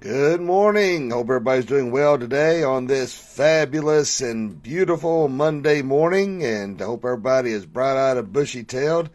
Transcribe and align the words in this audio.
Good 0.00 0.40
morning. 0.40 1.10
Hope 1.10 1.26
everybody's 1.26 1.66
doing 1.66 1.90
well 1.90 2.18
today 2.18 2.62
on 2.62 2.86
this 2.86 3.12
fabulous 3.12 4.22
and 4.22 4.62
beautiful 4.62 5.28
Monday 5.28 5.82
morning. 5.82 6.42
And 6.42 6.80
I 6.80 6.86
hope 6.86 7.04
everybody 7.04 7.52
is 7.52 7.66
bright 7.66 7.98
eyed 7.98 8.16
and 8.16 8.32
bushy 8.32 8.64
tailed. 8.64 9.10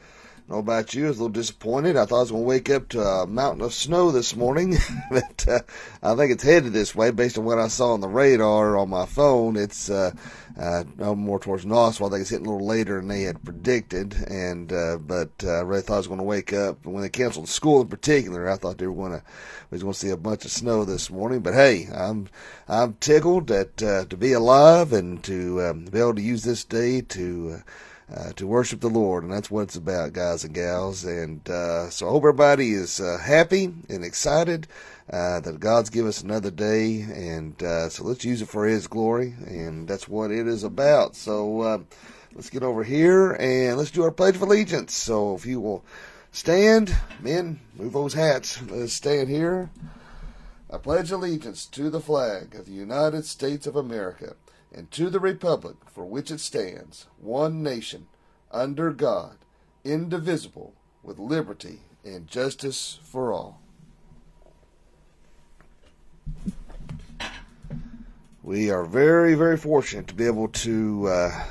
Know 0.48 0.60
about 0.60 0.94
you, 0.94 1.06
I 1.06 1.08
was 1.10 1.18
a 1.18 1.22
little 1.22 1.34
disappointed. 1.34 1.98
I 1.98 2.06
thought 2.06 2.18
I 2.18 2.22
was 2.22 2.32
going 2.32 2.44
to 2.44 2.48
wake 2.48 2.70
up 2.70 2.90
to 2.90 3.02
a 3.02 3.28
mountain 3.28 3.62
of 3.62 3.74
snow 3.74 4.12
this 4.12 4.36
morning, 4.36 4.78
but 5.12 5.48
uh, 5.48 5.60
I 6.04 6.16
think 6.16 6.32
it's 6.32 6.44
headed 6.44 6.74
this 6.74 6.96
way 6.96 7.12
based 7.12 7.38
on 7.38 7.46
what 7.46 7.60
I 7.60 7.68
saw 7.68 7.94
on 7.94 8.02
the 8.02 8.08
radar 8.08 8.78
on 8.78 8.90
my 8.90 9.06
phone. 9.06 9.56
It's 9.56 9.90
uh, 9.90 10.12
uh, 10.60 10.84
more 11.00 11.40
towards 11.40 11.66
Knoxville. 11.66 12.08
I 12.08 12.10
think 12.12 12.22
it's 12.22 12.30
hitting 12.30 12.46
a 12.46 12.52
little 12.52 12.68
later 12.68 12.98
than 12.98 13.08
they 13.08 13.24
had 13.24 13.44
predicted. 13.44 14.14
And 14.28 14.72
uh, 14.72 14.98
but 14.98 15.32
uh, 15.44 15.50
I 15.50 15.62
really 15.62 15.82
thought 15.82 15.96
I 15.96 15.98
was 15.98 16.08
going 16.08 16.20
to 16.20 16.24
wake 16.24 16.54
up. 16.54 16.86
when 16.86 17.02
they 17.02 17.10
canceled 17.10 17.50
school 17.50 17.82
in 17.82 17.88
particular, 17.88 18.50
I 18.50 18.56
thought 18.56 18.78
they 18.78 18.88
were 18.88 18.94
going 18.94 19.20
to 19.20 19.24
was 19.72 19.82
going 19.82 19.94
to 19.94 20.00
see 20.00 20.10
a 20.10 20.18
bunch 20.18 20.46
of 20.46 20.52
snow 20.52 20.86
this 20.86 21.10
morning. 21.10 21.40
But 21.40 21.56
hey, 21.56 21.88
I'm 21.94 22.28
I'm 22.68 22.94
tickled 23.00 23.48
that 23.48 23.82
uh, 23.82 24.06
to 24.06 24.18
be 24.18 24.34
alive 24.34 24.94
and 24.94 25.24
to 25.24 25.62
um, 25.64 25.86
be 25.86 26.00
able 26.00 26.16
to 26.16 26.22
use 26.22 26.44
this 26.44 26.64
day 26.64 27.02
to. 27.02 27.58
Uh, 27.58 27.72
uh, 28.14 28.32
to 28.34 28.48
worship 28.48 28.82
the 28.82 28.90
Lord, 28.90 29.24
and 29.24 29.32
that's 29.32 29.50
what 29.50 29.64
it's 29.64 29.76
about, 29.76 30.14
guys 30.14 30.44
and 30.44 30.54
gals. 30.54 31.04
And 31.04 31.48
uh, 31.50 31.90
so 31.90 32.08
I 32.08 32.12
hope 32.12 32.22
everybody 32.22 32.74
is 32.74 33.00
uh, 33.00 33.18
happy 33.18 33.74
and 33.90 34.04
excited 34.04 34.68
uh, 35.12 35.40
that 35.40 35.60
God's 35.60 35.90
given 35.90 36.10
us 36.10 36.22
another 36.22 36.52
day, 36.52 37.02
and 37.02 37.62
uh, 37.62 37.90
so 37.90 38.04
let's 38.04 38.26
use 38.26 38.42
it 38.42 38.50
for 38.50 38.66
His 38.66 38.88
glory, 38.88 39.34
and 39.46 39.88
that's 39.88 40.08
what 40.08 40.32
it 40.32 40.48
is 40.48 40.64
about. 40.64 41.16
So 41.16 41.62
uh, 41.62 41.80
let's 42.34 42.50
get 42.50 42.64
over 42.64 42.84
here 42.84 43.34
and 43.34 43.78
let's 43.78 43.92
do 43.92 44.04
our 44.04 44.12
Pledge 44.12 44.36
of 44.36 44.42
Allegiance. 44.42 44.94
So 44.94 45.36
if 45.36 45.46
you 45.46 45.60
will 45.60 45.84
stand, 46.32 46.96
men, 47.20 47.60
move 47.76 47.94
those 47.94 48.14
hats. 48.14 48.62
Let's 48.62 48.94
stand 48.94 49.30
here. 49.30 49.70
I 50.72 50.78
pledge 50.78 51.12
allegiance 51.12 51.66
to 51.68 51.90
the 51.90 52.02
flag 52.02 52.56
of 52.56 52.66
the 52.66 52.74
United 52.74 53.26
States 53.26 53.68
of 53.68 53.76
America 53.76 54.36
and 54.74 54.92
to 54.92 55.10
the 55.10 55.20
republic 55.20 55.78
for 55.88 56.06
which 56.06 56.32
it 56.32 56.40
stands, 56.40 57.08
one 57.18 57.64
nation, 57.64 58.08
under 58.52 58.92
God, 58.92 59.38
indivisible, 59.84 60.74
with 61.04 61.20
liberty 61.20 61.82
and 62.04 62.28
justice 62.28 63.00
for 63.04 63.32
all. 63.32 63.62
We 68.44 68.70
are 68.70 68.86
very, 68.86 69.34
very 69.34 69.58
fortunate 69.58 70.08
to 70.08 70.14
be 70.14 70.26
able 70.26 70.50
to 70.50 71.08
uh, 71.08 71.44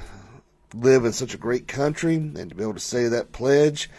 live 0.74 1.04
in 1.04 1.12
such 1.12 1.34
a 1.34 1.38
great 1.38 1.66
country 1.66 2.14
and 2.14 2.48
to 2.50 2.54
be 2.54 2.62
able 2.62 2.74
to 2.74 2.80
say 2.80 3.08
that 3.08 3.32
pledge. 3.32 3.90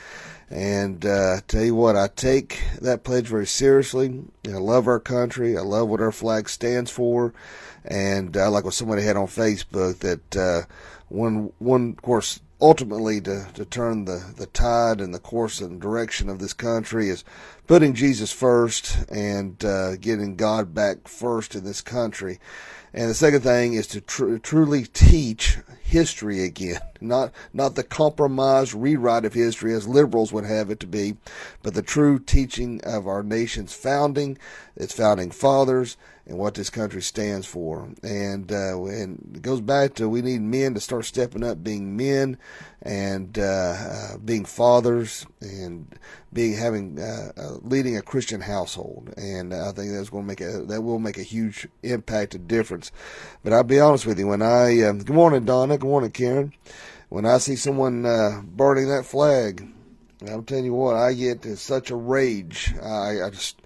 And 0.50 1.06
uh, 1.06 1.42
tell 1.48 1.64
you 1.64 1.76
what, 1.76 1.96
I 1.96 2.08
take 2.08 2.62
that 2.82 3.04
pledge 3.04 3.28
very 3.28 3.48
seriously. 3.48 4.24
I 4.46 4.58
love 4.58 4.88
our 4.88 5.00
country. 5.00 5.58
I 5.58 5.62
love 5.62 5.90
what 5.90 6.02
our 6.02 6.12
flag 6.12 6.50
stands 6.50 6.92
for. 6.92 7.34
And 7.84 8.36
uh, 8.38 8.52
like 8.52 8.64
what 8.64 8.74
somebody 8.74 9.04
had 9.04 9.18
on 9.18 9.28
Facebook, 9.28 10.00
that 10.00 10.36
uh, 10.36 10.62
one, 11.10 11.52
one, 11.60 11.96
of 11.98 12.02
course, 12.02 12.40
ultimately 12.62 13.20
to, 13.22 13.48
to 13.54 13.66
turn 13.66 14.06
the, 14.06 14.34
the 14.38 14.46
tide 14.48 15.02
and 15.02 15.14
the 15.14 15.20
course 15.20 15.62
and 15.62 15.82
direction 15.82 16.30
of 16.30 16.40
this 16.40 16.54
country 16.54 17.10
is 17.10 17.24
putting 17.68 17.94
Jesus 17.94 18.32
first 18.32 18.98
and 19.10 19.64
uh, 19.66 19.98
getting 19.98 20.36
God 20.36 20.74
back 20.74 21.08
first 21.08 21.56
in 21.56 21.64
this 21.64 21.82
country. 21.82 22.40
And 22.96 23.10
the 23.10 23.14
second 23.14 23.42
thing 23.42 23.74
is 23.74 23.88
to 23.88 24.00
tr- 24.00 24.38
truly 24.38 24.86
teach 24.86 25.58
history 25.84 26.44
again, 26.46 26.80
not 27.02 27.34
not 27.54 27.76
the 27.76 27.84
compromised 27.84 28.74
rewrite 28.74 29.26
of 29.26 29.34
history 29.34 29.74
as 29.74 29.86
liberals 29.86 30.32
would 30.32 30.46
have 30.46 30.70
it 30.70 30.80
to 30.80 30.88
be, 30.88 31.18
but 31.62 31.74
the 31.74 31.82
true 31.82 32.20
teaching 32.20 32.80
of 32.86 33.06
our 33.06 33.22
nation's 33.22 33.74
founding, 33.74 34.38
its 34.78 34.94
founding 34.94 35.30
fathers, 35.30 35.98
and 36.26 36.38
what 36.38 36.56
this 36.56 36.70
country 36.70 37.02
stands 37.02 37.46
for. 37.46 37.90
And 38.02 38.52
uh, 38.52 38.84
and 38.86 39.34
it 39.36 39.42
goes 39.42 39.62
back 39.62 39.94
to 39.96 40.10
we 40.10 40.22
need 40.22 40.42
men 40.42 40.74
to 40.74 40.80
start 40.80 41.06
stepping 41.06 41.44
up, 41.44 41.64
being 41.64 41.96
men, 41.96 42.38
and 42.82 43.38
uh, 43.38 43.42
uh, 43.42 44.18
being 44.18 44.46
fathers, 44.46 45.26
and 45.42 45.88
being 46.34 46.58
having 46.58 47.00
uh, 47.00 47.32
uh, 47.38 47.58
leading 47.62 47.96
a 47.96 48.02
Christian 48.02 48.42
household. 48.42 49.14
And 49.18 49.54
I 49.54 49.72
think 49.72 49.92
that's 49.92 50.10
going 50.10 50.24
to 50.24 50.28
make 50.28 50.42
a 50.42 50.64
that 50.64 50.82
will 50.82 51.00
make 51.00 51.18
a 51.18 51.24
huge 51.24 51.68
impact 51.84 52.34
and 52.34 52.48
difference. 52.48 52.85
But 53.44 53.54
I'll 53.54 53.64
be 53.64 53.80
honest 53.80 54.06
with 54.06 54.20
you, 54.20 54.28
when 54.28 54.42
I 54.42 54.82
um, 54.84 55.00
good 55.00 55.16
morning 55.16 55.46
Donna, 55.46 55.78
good 55.78 55.88
morning 55.88 56.12
Karen, 56.12 56.54
when 57.10 57.26
I 57.26 57.38
see 57.38 57.56
someone 57.56 58.06
uh, 58.06 58.42
burning 58.44 58.90
that 58.90 59.06
flag. 59.06 59.68
I'm 60.28 60.44
telling 60.46 60.66
you 60.66 60.74
what, 60.74 60.96
I 60.96 61.14
get 61.14 61.44
such 61.58 61.92
a 61.92 61.96
rage. 61.96 62.74
I, 62.82 63.24
I 63.24 63.30
just 63.30 63.62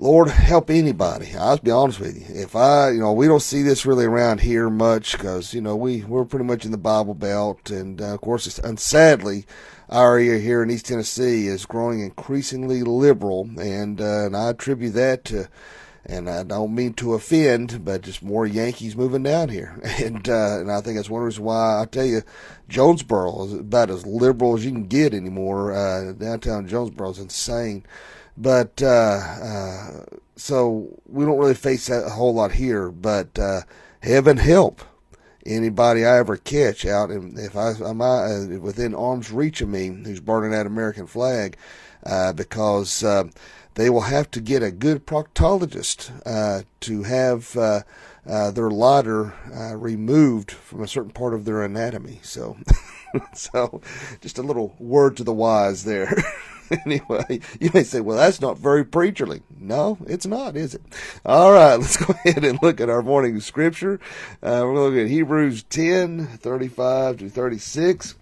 Lord, 0.00 0.28
help 0.28 0.70
anybody. 0.70 1.34
I'll 1.34 1.58
be 1.58 1.72
honest 1.72 1.98
with 1.98 2.16
you. 2.16 2.40
If 2.40 2.54
I, 2.54 2.90
you 2.90 3.00
know, 3.00 3.12
we 3.12 3.26
don't 3.26 3.42
see 3.42 3.62
this 3.62 3.84
really 3.84 4.04
around 4.04 4.40
here 4.40 4.70
much 4.70 5.12
because, 5.12 5.52
you 5.52 5.60
know, 5.60 5.74
we, 5.74 6.04
we're 6.04 6.24
pretty 6.24 6.44
much 6.44 6.64
in 6.64 6.70
the 6.70 6.78
Bible 6.78 7.14
Belt. 7.14 7.70
And, 7.70 8.00
uh, 8.00 8.14
of 8.14 8.20
course, 8.20 8.58
and 8.60 8.78
sadly, 8.78 9.44
our 9.88 10.16
area 10.16 10.38
here 10.38 10.62
in 10.62 10.70
East 10.70 10.86
Tennessee 10.86 11.48
is 11.48 11.66
growing 11.66 11.98
increasingly 12.00 12.84
liberal. 12.84 13.50
And, 13.60 14.00
uh, 14.00 14.26
and 14.26 14.36
I 14.36 14.50
attribute 14.50 14.94
that 14.94 15.24
to, 15.26 15.48
and 16.06 16.28
I 16.28 16.42
don't 16.42 16.74
mean 16.74 16.94
to 16.94 17.14
offend, 17.14 17.84
but 17.84 18.02
just 18.02 18.22
more 18.22 18.46
Yankees 18.46 18.96
moving 18.96 19.22
down 19.22 19.48
here. 19.48 19.80
And, 19.98 20.28
uh, 20.28 20.60
and 20.60 20.70
I 20.70 20.80
think 20.80 20.96
that's 20.96 21.10
one 21.10 21.22
reason 21.22 21.44
why 21.44 21.80
I 21.82 21.84
tell 21.84 22.04
you, 22.04 22.22
Jonesboro 22.68 23.44
is 23.44 23.52
about 23.54 23.90
as 23.90 24.06
liberal 24.06 24.56
as 24.56 24.64
you 24.64 24.70
can 24.70 24.86
get 24.86 25.12
anymore. 25.12 25.72
Uh, 25.72 26.12
downtown 26.12 26.68
Jonesboro 26.68 27.10
is 27.10 27.18
insane. 27.18 27.84
But 28.36 28.80
uh, 28.80 28.86
uh, 28.86 30.04
so 30.36 31.00
we 31.06 31.24
don't 31.24 31.38
really 31.38 31.54
face 31.54 31.88
that 31.88 32.06
a 32.06 32.10
whole 32.10 32.34
lot 32.34 32.52
here. 32.52 32.90
But 32.90 33.36
uh, 33.38 33.62
heaven 34.00 34.36
help 34.36 34.82
anybody 35.48 36.04
I 36.04 36.18
ever 36.18 36.36
catch 36.36 36.84
out, 36.86 37.10
and 37.10 37.38
if 37.38 37.56
I 37.56 37.70
am 37.70 38.00
uh, 38.00 38.58
within 38.58 38.94
arm's 38.94 39.32
reach 39.32 39.60
of 39.60 39.68
me, 39.68 39.86
who's 39.86 40.20
burning 40.20 40.50
that 40.52 40.66
American 40.66 41.06
flag, 41.06 41.56
uh, 42.04 42.32
because 42.32 43.02
uh, 43.02 43.24
they 43.74 43.90
will 43.90 44.02
have 44.02 44.30
to 44.32 44.40
get 44.40 44.62
a 44.62 44.70
good 44.70 45.06
proctologist 45.06 46.10
uh, 46.26 46.62
to 46.80 47.02
have 47.02 47.56
uh, 47.56 47.82
uh, 48.26 48.50
their 48.50 48.70
lighter 48.70 49.34
removed 49.76 50.50
from 50.50 50.82
a 50.82 50.88
certain 50.88 51.12
part 51.12 51.34
of 51.34 51.44
their 51.44 51.62
anatomy. 51.62 52.20
So, 52.22 52.56
so 53.34 53.80
just 54.20 54.38
a 54.38 54.42
little 54.42 54.76
word 54.78 55.16
to 55.16 55.24
the 55.24 55.32
wise 55.32 55.84
there. 55.84 56.14
anyway, 56.84 57.40
you 57.60 57.70
may 57.72 57.82
say, 57.82 58.00
well, 58.00 58.16
that's 58.16 58.40
not 58.40 58.58
very 58.58 58.84
preacherly. 58.84 59.42
No, 59.58 59.98
it's 60.06 60.26
not, 60.26 60.56
is 60.56 60.74
it? 60.74 60.82
All 61.24 61.52
right, 61.52 61.76
let's 61.80 61.96
go 61.96 62.14
ahead 62.24 62.44
and 62.44 62.58
look 62.62 62.80
at 62.80 62.90
our 62.90 63.02
morning 63.02 63.40
scripture. 63.40 64.00
Uh, 64.42 64.62
we're 64.64 64.74
going 64.74 64.76
to 64.76 64.96
look 64.96 65.04
at 65.06 65.10
Hebrews 65.10 65.62
10, 65.64 66.26
35 66.26 67.18
to 67.18 67.28
36. 67.28 68.14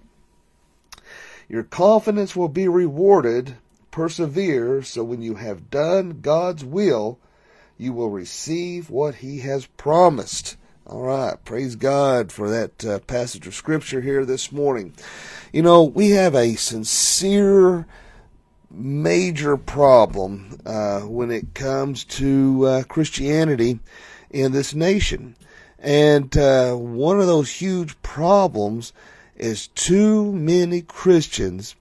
Your 1.48 1.62
confidence 1.62 2.34
will 2.34 2.48
be 2.48 2.68
rewarded. 2.68 3.56
Persevere, 3.90 4.82
so 4.82 5.02
when 5.02 5.22
you 5.22 5.36
have 5.36 5.70
done 5.70 6.20
God's 6.20 6.62
will, 6.62 7.18
you 7.78 7.94
will 7.94 8.10
receive 8.10 8.90
what 8.90 9.16
He 9.16 9.40
has 9.40 9.66
promised. 9.66 10.56
All 10.86 11.02
right, 11.02 11.42
praise 11.44 11.74
God 11.76 12.30
for 12.30 12.48
that 12.50 12.84
uh, 12.84 12.98
passage 13.00 13.46
of 13.46 13.54
scripture 13.54 14.02
here 14.02 14.24
this 14.24 14.52
morning. 14.52 14.94
You 15.52 15.62
know, 15.62 15.82
we 15.82 16.10
have 16.10 16.34
a 16.34 16.54
sincere 16.54 17.86
major 18.76 19.56
problem 19.56 20.58
uh, 20.66 21.00
when 21.00 21.30
it 21.30 21.54
comes 21.54 22.04
to 22.04 22.66
uh, 22.66 22.82
Christianity 22.84 23.80
in 24.30 24.52
this 24.52 24.74
nation. 24.74 25.36
And 25.78 26.36
uh, 26.36 26.74
one 26.74 27.20
of 27.20 27.26
those 27.26 27.50
huge 27.50 28.00
problems 28.02 28.92
is 29.36 29.68
too 29.68 30.32
many 30.32 30.82
Christians 30.82 31.74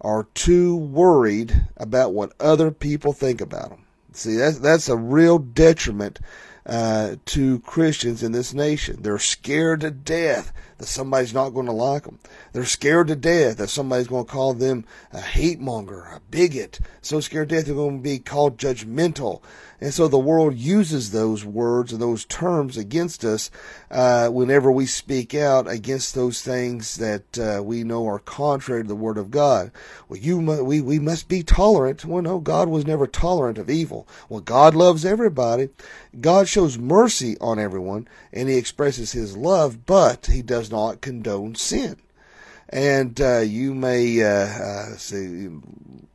are 0.00 0.26
too 0.34 0.76
worried 0.76 1.66
about 1.76 2.12
what 2.12 2.32
other 2.40 2.70
people 2.70 3.12
think 3.12 3.40
about 3.40 3.70
them. 3.70 3.84
See, 4.12 4.36
that's, 4.36 4.58
that's 4.58 4.88
a 4.88 4.96
real 4.96 5.38
detriment 5.38 6.18
uh, 6.66 7.16
to 7.26 7.60
Christians 7.60 8.22
in 8.22 8.32
this 8.32 8.52
nation. 8.52 8.98
They're 9.00 9.18
scared 9.18 9.80
to 9.80 9.90
death 9.90 10.52
that 10.82 10.88
somebody's 10.88 11.32
not 11.32 11.50
going 11.50 11.66
to 11.66 11.72
like 11.72 12.02
them. 12.02 12.18
They're 12.52 12.64
scared 12.64 13.06
to 13.06 13.14
death 13.14 13.58
that 13.58 13.70
somebody's 13.70 14.08
going 14.08 14.24
to 14.24 14.30
call 14.30 14.52
them 14.52 14.84
a 15.12 15.20
hate 15.20 15.60
monger, 15.60 16.00
a 16.12 16.20
bigot. 16.28 16.80
So 17.02 17.20
scared 17.20 17.50
to 17.50 17.54
death 17.54 17.66
they're 17.66 17.74
going 17.76 17.98
to 17.98 18.02
be 18.02 18.18
called 18.18 18.58
judgmental. 18.58 19.42
And 19.82 19.92
so 19.92 20.06
the 20.06 20.16
world 20.16 20.54
uses 20.54 21.10
those 21.10 21.44
words 21.44 21.92
and 21.92 22.00
those 22.00 22.24
terms 22.24 22.76
against 22.76 23.24
us 23.24 23.50
uh, 23.90 24.28
whenever 24.28 24.70
we 24.70 24.86
speak 24.86 25.34
out 25.34 25.68
against 25.68 26.14
those 26.14 26.40
things 26.40 26.96
that 26.98 27.36
uh, 27.36 27.62
we 27.64 27.82
know 27.82 28.06
are 28.06 28.20
contrary 28.20 28.82
to 28.82 28.88
the 28.88 28.94
Word 28.94 29.18
of 29.18 29.32
God. 29.32 29.72
Well, 30.08 30.20
you 30.20 30.38
we 30.38 30.80
we 30.80 31.00
must 31.00 31.28
be 31.28 31.42
tolerant. 31.42 32.04
Well, 32.04 32.22
no, 32.22 32.38
God 32.38 32.68
was 32.68 32.86
never 32.86 33.08
tolerant 33.08 33.58
of 33.58 33.68
evil. 33.68 34.06
Well, 34.28 34.40
God 34.40 34.76
loves 34.76 35.04
everybody. 35.04 35.70
God 36.20 36.46
shows 36.46 36.78
mercy 36.78 37.36
on 37.40 37.58
everyone, 37.58 38.06
and 38.32 38.48
He 38.48 38.56
expresses 38.56 39.10
His 39.10 39.36
love, 39.36 39.84
but 39.84 40.26
He 40.26 40.42
does 40.42 40.70
not 40.72 41.00
condone 41.00 41.54
sin. 41.54 41.96
and 42.72 43.20
uh, 43.20 43.40
you 43.40 43.74
may 43.74 44.22
uh, 44.22 44.28
uh, 44.28 44.96
say 44.96 45.48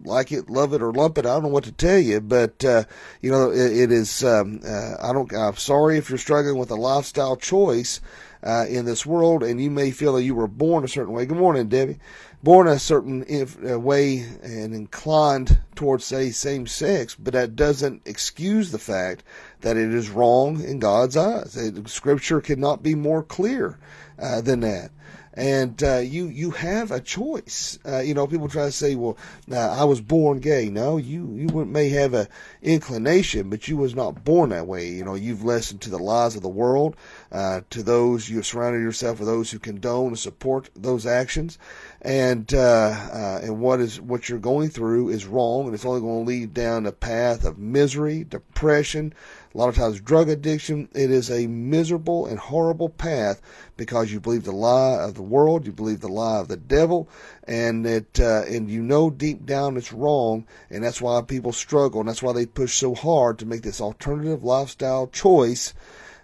like 0.03 0.31
it, 0.31 0.49
love 0.49 0.73
it, 0.73 0.81
or 0.81 0.91
lump 0.91 1.17
it. 1.17 1.25
I 1.25 1.33
don't 1.35 1.43
know 1.43 1.49
what 1.49 1.65
to 1.65 1.71
tell 1.71 1.99
you, 1.99 2.19
but 2.19 2.65
uh, 2.65 2.83
you 3.21 3.29
know 3.31 3.51
it, 3.51 3.77
it 3.77 3.91
is. 3.91 4.23
Um, 4.23 4.59
uh, 4.65 4.95
I 4.99 5.13
don't. 5.13 5.31
I'm 5.33 5.55
sorry 5.55 5.97
if 5.97 6.09
you're 6.09 6.17
struggling 6.17 6.57
with 6.57 6.71
a 6.71 6.75
lifestyle 6.75 7.35
choice 7.35 8.01
in 8.43 8.85
this 8.85 9.05
world, 9.05 9.43
and 9.43 9.61
you 9.61 9.69
may 9.69 9.91
feel 9.91 10.13
that 10.13 10.23
you 10.23 10.33
were 10.33 10.47
born 10.47 10.83
a 10.83 10.87
certain 10.87 11.13
way. 11.13 11.25
Good 11.25 11.37
morning, 11.37 11.67
Debbie. 11.67 11.99
Born 12.43 12.67
a 12.67 12.79
certain 12.79 13.25
uh, 13.67 13.79
way 13.79 14.19
and 14.43 14.73
inclined 14.73 15.59
towards, 15.75 16.05
say, 16.05 16.29
same 16.29 16.67
sex, 16.67 17.15
but 17.15 17.33
that 17.33 17.55
doesn't 17.55 18.03
excuse 18.05 18.71
the 18.71 18.79
fact 18.79 19.23
that 19.61 19.75
it 19.75 19.93
is 19.93 20.09
wrong 20.09 20.63
in 20.63 20.79
God's 20.79 21.17
eyes. 21.17 21.57
Scripture 21.87 22.39
cannot 22.39 22.83
be 22.83 22.95
more 22.95 23.23
clear 23.23 23.79
uh, 24.19 24.41
than 24.41 24.59
that 24.61 24.91
and 25.37 25.83
uh, 25.83 25.99
you 25.99 26.25
you 26.27 26.49
have 26.49 26.89
a 26.89 26.99
choice. 26.99 27.77
Uh, 27.85 27.99
you 27.99 28.15
know, 28.15 28.25
people 28.25 28.49
try 28.49 28.65
to 28.65 28.71
say, 28.71 28.95
"Well, 28.95 29.17
uh, 29.51 29.55
I 29.55 29.83
was 29.83 30.01
born 30.01 30.39
gay." 30.39 30.67
No, 30.69 30.97
you 30.97 31.31
you 31.35 31.63
may 31.63 31.89
have 31.89 32.15
a 32.15 32.27
inclination, 32.63 33.51
but 33.51 33.67
you 33.67 33.77
was 33.77 33.93
not 33.93 34.25
born 34.25 34.49
that 34.49 34.65
way. 34.65 34.87
You 34.87 35.05
know, 35.05 35.13
you've 35.13 35.43
listened 35.43 35.81
to 35.81 35.91
the 35.91 35.99
lies 35.99 36.35
of 36.35 36.41
the 36.41 36.49
world, 36.49 36.95
uh, 37.31 37.61
to 37.69 37.83
those 37.83 38.27
you 38.27 38.37
have 38.37 38.47
surrounded 38.47 38.81
yourself 38.81 39.19
with 39.19 39.27
those 39.27 39.51
who 39.51 39.59
condone 39.59 40.07
and 40.07 40.19
support 40.19 40.71
those 40.75 41.05
actions, 41.05 41.59
and 42.01 42.53
uh, 42.53 42.57
uh, 42.57 43.39
and 43.43 43.59
what 43.59 43.79
is 43.79 43.99
what 43.99 44.29
you're 44.29 44.39
going 44.39 44.69
through 44.69 45.09
is 45.09 45.25
wrong, 45.25 45.65
and 45.65 45.73
it's 45.73 45.85
only 45.85 46.01
going 46.01 46.25
to 46.25 46.27
lead 46.27 46.53
down 46.53 46.85
a 46.85 46.91
path 46.91 47.43
of 47.43 47.57
misery, 47.57 48.23
depression, 48.23 49.13
a 49.53 49.57
lot 49.57 49.69
of 49.69 49.75
times, 49.75 49.99
drug 49.99 50.29
addiction, 50.29 50.87
it 50.93 51.09
is 51.09 51.31
a 51.31 51.47
miserable 51.47 52.27
and 52.27 52.37
horrible 52.37 52.89
path 52.89 53.41
because 53.75 54.11
you 54.11 54.19
believe 54.19 54.43
the 54.43 54.51
lie 54.51 55.03
of 55.03 55.15
the 55.15 55.23
world, 55.23 55.65
you 55.65 55.71
believe 55.71 55.99
the 55.99 56.07
lie 56.07 56.39
of 56.39 56.47
the 56.47 56.57
devil, 56.57 57.09
and 57.45 57.83
it, 57.87 58.19
uh, 58.19 58.43
and 58.47 58.69
you 58.69 58.83
know 58.83 59.09
deep 59.09 59.47
down 59.47 59.75
it's 59.75 59.91
wrong, 59.91 60.45
and 60.69 60.83
that's 60.83 61.01
why 61.01 61.19
people 61.23 61.51
struggle, 61.51 61.99
and 61.99 62.07
that's 62.07 62.21
why 62.21 62.33
they 62.33 62.45
push 62.45 62.75
so 62.75 62.93
hard 62.93 63.39
to 63.39 63.47
make 63.47 63.63
this 63.63 63.81
alternative 63.81 64.43
lifestyle 64.43 65.07
choice 65.07 65.73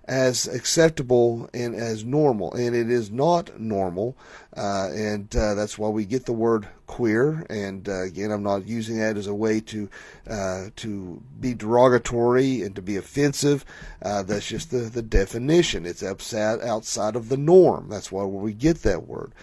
as 0.05 0.47
acceptable 0.47 1.49
and 1.55 1.73
as 1.73 2.03
normal, 2.03 2.53
and 2.53 2.75
it 2.75 2.91
is 2.91 3.09
not 3.09 3.59
normal, 3.59 4.15
uh, 4.55 4.89
and 4.93 5.35
uh, 5.35 5.55
that's 5.55 5.77
why 5.77 5.89
we 5.89 6.05
get 6.05 6.25
the 6.25 6.33
word 6.33 6.67
queer. 6.85 7.45
And 7.49 7.87
uh, 7.89 8.03
again, 8.03 8.31
I'm 8.31 8.43
not 8.43 8.67
using 8.67 8.99
that 8.99 9.17
as 9.17 9.27
a 9.27 9.33
way 9.33 9.59
to 9.61 9.89
uh, 10.29 10.65
to 10.77 11.21
be 11.39 11.53
derogatory 11.53 12.61
and 12.61 12.75
to 12.75 12.81
be 12.81 12.97
offensive. 12.97 13.65
Uh, 14.01 14.23
that's 14.23 14.47
just 14.47 14.71
the 14.71 14.77
the 14.77 15.01
definition. 15.01 15.85
It's 15.85 16.03
outside 16.03 16.61
outside 16.61 17.15
of 17.15 17.29
the 17.29 17.37
norm. 17.37 17.89
That's 17.89 18.11
why 18.11 18.25
we 18.25 18.53
get 18.53 18.83
that 18.83 19.07
word. 19.07 19.33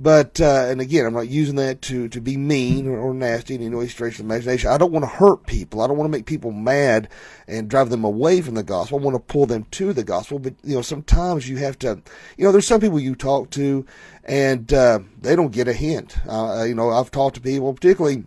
But 0.00 0.40
uh, 0.40 0.66
and 0.68 0.80
again, 0.80 1.06
I'm 1.06 1.14
not 1.14 1.28
using 1.28 1.56
that 1.56 1.82
to 1.82 2.08
to 2.10 2.20
be 2.20 2.36
mean 2.36 2.86
or, 2.86 2.98
or 2.98 3.12
nasty 3.12 3.56
in 3.56 3.62
any 3.62 3.74
way, 3.74 3.88
stretch 3.88 4.12
of 4.12 4.18
the 4.18 4.24
imagination. 4.32 4.70
I 4.70 4.78
don't 4.78 4.92
want 4.92 5.02
to 5.02 5.10
hurt 5.10 5.44
people. 5.44 5.80
I 5.80 5.88
don't 5.88 5.96
want 5.96 6.06
to 6.06 6.16
make 6.16 6.24
people 6.24 6.52
mad 6.52 7.08
and 7.48 7.68
drive 7.68 7.90
them 7.90 8.04
away 8.04 8.40
from 8.40 8.54
the 8.54 8.62
gospel. 8.62 9.00
I 9.00 9.02
want 9.02 9.16
to 9.16 9.32
pull 9.32 9.46
them 9.46 9.66
to 9.72 9.92
the 9.92 10.04
gospel. 10.04 10.38
But 10.38 10.54
you 10.62 10.76
know, 10.76 10.82
sometimes 10.82 11.48
you 11.48 11.56
have 11.56 11.80
to. 11.80 12.00
You 12.36 12.44
know, 12.44 12.52
there's 12.52 12.66
some 12.66 12.80
people 12.80 13.00
you 13.00 13.16
talk 13.16 13.50
to, 13.50 13.84
and 14.28 14.72
uh, 14.72 15.00
they 15.20 15.34
don't 15.34 15.52
get 15.52 15.66
a 15.66 15.72
hint. 15.72 16.18
Uh, 16.28 16.64
you 16.68 16.74
know, 16.74 16.90
I've 16.90 17.10
talked 17.10 17.36
to 17.36 17.40
people, 17.40 17.72
particularly 17.72 18.24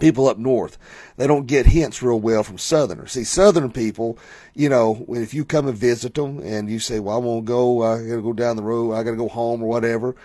people 0.00 0.26
up 0.28 0.38
north, 0.38 0.76
they 1.16 1.26
don't 1.28 1.46
get 1.46 1.66
hints 1.66 2.02
real 2.02 2.18
well 2.18 2.42
from 2.42 2.58
Southerners. 2.58 3.12
See, 3.12 3.22
Southern 3.22 3.70
people, 3.70 4.18
you 4.54 4.68
know, 4.68 5.04
if 5.10 5.32
you 5.32 5.44
come 5.44 5.68
and 5.68 5.78
visit 5.78 6.14
them 6.14 6.40
and 6.40 6.68
you 6.68 6.80
say, 6.80 6.98
"Well, 6.98 7.14
I 7.14 7.18
want 7.20 7.46
to 7.46 7.48
go, 7.48 7.82
I 7.82 7.98
got 7.98 8.16
to 8.16 8.22
go 8.22 8.32
down 8.32 8.56
the 8.56 8.64
road, 8.64 8.92
I 8.92 9.04
got 9.04 9.12
to 9.12 9.16
go 9.16 9.28
home 9.28 9.62
or 9.62 9.68
whatever," 9.68 10.16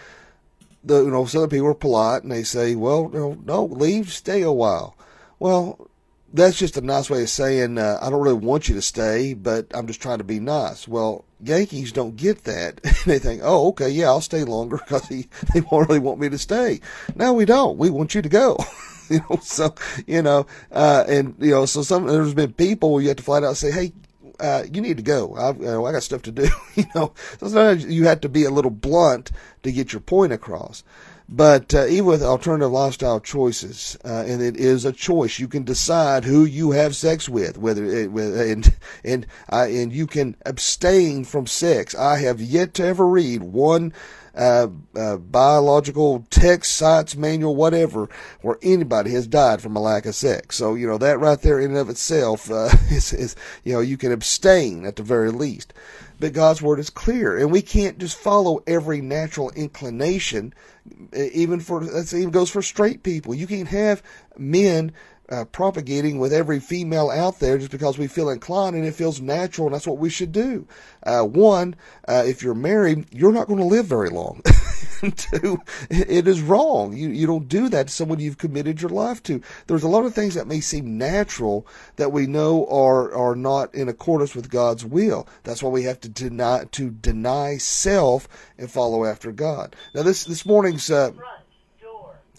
the 0.84 1.04
you 1.04 1.12
know 1.12 1.26
some 1.26 1.50
people 1.50 1.68
are 1.68 1.74
polite 1.74 2.24
and 2.24 2.32
they 2.32 2.44
say, 2.44 2.76
well, 2.76 3.10
no, 3.10 3.66
leave, 3.66 4.12
stay 4.12 4.42
a 4.42 4.52
while. 4.52 4.96
Well, 5.38 5.90
that's 6.34 6.58
just 6.58 6.78
a 6.78 6.82
nice 6.82 7.10
way 7.10 7.24
of 7.24 7.30
saying 7.30 7.78
uh, 7.78 7.98
I 8.02 8.10
don't 8.10 8.22
really 8.22 8.36
want 8.36 8.70
you 8.70 8.76
to 8.76 8.82
stay, 8.82 9.34
but 9.34 9.68
I'm 9.74 9.88
just 9.88 10.02
trying 10.02 10.20
to 10.20 10.24
be 10.24 10.40
nice. 10.40 10.88
Well, 10.88 11.26
Yankees 11.42 11.92
don't 11.92 12.16
get 12.16 12.44
that. 12.44 12.82
they 13.06 13.20
think, 13.20 13.42
oh, 13.44 13.70
okay, 13.70 13.90
yeah, 13.90 14.08
I'll 14.08 14.22
stay 14.22 14.44
longer 14.44 14.78
because 14.88 15.08
they 15.08 15.62
won't 15.62 15.88
really 15.90 16.00
want 16.00 16.20
me 16.20 16.30
to 16.30 16.38
stay. 16.38 16.82
No, 17.16 17.34
we 17.34 17.46
don't. 17.46 17.78
We 17.78 17.90
want 17.90 18.16
you 18.16 18.22
to 18.22 18.30
go. 18.30 18.58
you 19.10 19.20
know, 19.30 19.38
so 19.42 19.74
you 20.06 20.22
know, 20.22 20.46
uh, 20.72 21.06
and 21.08 21.36
you 21.40 21.52
know, 21.52 21.66
so 21.66 21.82
some 21.82 22.08
there's 22.08 22.34
been 22.34 22.54
people 22.54 23.02
you 23.02 23.08
have 23.08 23.18
to 23.18 23.24
flat 23.24 23.44
out 23.44 23.50
and 23.50 23.58
say, 23.58 23.72
hey, 23.72 23.94
uh, 24.40 24.64
you 24.72 24.82
need 24.82 24.98
to 24.98 25.04
go. 25.04 25.36
I've, 25.36 25.58
you 25.58 25.66
know, 25.66 25.86
I 25.86 25.92
got 25.92 26.04
stuff 26.04 26.22
to 26.24 26.32
do. 26.32 26.48
you 26.76 26.86
know, 26.96 27.14
sometimes 27.40 27.86
you 27.86 28.06
have 28.06 28.22
to 28.22 28.30
be 28.30 28.46
a 28.46 28.52
little 28.52 28.72
blunt 28.72 29.32
to 29.64 29.72
get 29.72 29.94
your 29.94 30.00
point 30.00 30.34
across. 30.34 30.84
But 31.32 31.76
uh, 31.76 31.86
even 31.86 32.06
with 32.06 32.24
alternative 32.24 32.72
lifestyle 32.72 33.20
choices, 33.20 33.96
uh, 34.04 34.24
and 34.26 34.42
it 34.42 34.58
is 34.58 34.84
a 34.84 34.92
choice, 34.92 35.38
you 35.38 35.48
can 35.48 35.64
decide 35.64 36.24
who 36.24 36.44
you 36.44 36.72
have 36.72 36.96
sex 36.96 37.30
with, 37.30 37.56
whether 37.56 37.86
it, 37.86 38.10
and 38.10 38.74
and 39.04 39.28
and 39.48 39.94
you 39.94 40.08
can 40.08 40.36
abstain 40.44 41.24
from 41.24 41.46
sex. 41.46 41.94
I 41.94 42.18
have 42.18 42.42
yet 42.42 42.74
to 42.76 42.84
ever 42.84 43.08
read 43.08 43.44
one 43.44 43.94
uh, 44.34 44.70
uh, 44.96 45.18
biological 45.18 46.26
text, 46.30 46.76
science 46.76 47.16
manual, 47.16 47.56
whatever, 47.56 48.10
where 48.42 48.58
anybody 48.64 49.12
has 49.12 49.28
died 49.28 49.62
from 49.62 49.76
a 49.76 49.82
lack 49.82 50.06
of 50.06 50.16
sex. 50.16 50.56
So, 50.56 50.76
you 50.76 50.88
know, 50.88 50.98
that 50.98 51.20
right 51.20 51.40
there 51.42 51.60
in 51.60 51.72
and 51.72 51.78
of 51.78 51.90
itself 51.90 52.50
uh, 52.50 52.70
is, 52.90 53.14
is, 53.14 53.36
you 53.64 53.74
know, 53.74 53.82
you 53.82 53.98
can 53.98 54.12
abstain 54.12 54.86
at 54.86 54.96
the 54.96 55.04
very 55.04 55.32
least. 55.32 55.74
But 56.20 56.34
God's 56.34 56.62
word 56.62 56.80
is 56.80 56.90
clear, 56.90 57.38
and 57.38 57.52
we 57.52 57.62
can't 57.62 57.98
just 57.98 58.18
follow 58.18 58.62
every 58.68 59.00
natural 59.02 59.52
inclination. 59.52 60.54
Even 61.14 61.60
for 61.60 61.86
that 61.86 62.14
even 62.14 62.32
goes 62.32 62.50
for 62.50 62.62
straight 62.62 63.04
people. 63.04 63.34
You 63.34 63.48
can't 63.48 63.70
have 63.70 64.04
men 64.38 64.92
uh, 65.30 65.46
propagating 65.46 66.20
with 66.20 66.34
every 66.34 66.60
female 66.60 67.10
out 67.10 67.40
there 67.40 67.58
just 67.58 67.72
because 67.72 67.98
we 67.98 68.08
feel 68.08 68.30
inclined 68.30 68.76
and 68.76 68.86
it 68.86 68.96
feels 68.96 69.22
natural 69.22 69.68
and 69.68 69.76
that's 69.76 69.88
what 69.88 69.98
we 69.98 70.10
should 70.10 70.32
do. 70.32 70.68
Uh, 71.04 71.22
one, 71.22 71.76
uh, 72.08 72.24
if 72.26 72.42
you're 72.42 72.56
married, 72.56 73.06
you're 73.12 73.32
not 73.32 73.48
going 73.48 73.60
to 73.60 73.66
live 73.66 73.86
very 73.86 74.10
long. 74.10 74.42
Two, 75.16 75.62
it 75.90 76.28
is 76.28 76.42
wrong. 76.42 76.96
You, 76.96 77.10
you 77.10 77.26
don't 77.26 77.48
do 77.48 77.70
that 77.70 77.88
to 77.88 77.94
someone 77.94 78.20
you've 78.20 78.38
committed 78.38 78.82
your 78.82 78.90
life 78.90 79.24
to. 79.24 79.42
There's 79.68 79.84
a 79.84 79.88
lot 79.88 80.06
of 80.06 80.14
things 80.14 80.34
that 80.34 80.48
may 80.48 80.60
seem 80.60 80.98
natural 80.98 81.66
that 81.96 82.12
we 82.12 82.28
know 82.28 82.66
are, 82.68 83.14
are 83.14 83.36
not 83.36 83.74
in 83.74 83.88
accordance 83.88 84.36
with 84.36 84.50
God's 84.50 84.84
will. 84.84 85.28
That's 85.44 85.64
why 85.64 85.70
we 85.70 85.84
have 85.84 86.02
to 86.02 86.10
deny, 86.10 86.66
to 86.72 86.90
deny 86.90 87.58
self 87.58 88.28
and 88.58 88.70
follow 88.70 89.06
after 89.06 89.32
God. 89.32 89.76
Now 89.94 90.04
this, 90.04 90.26
this 90.26 90.46
morning's, 90.46 90.92
uh, 90.92 91.12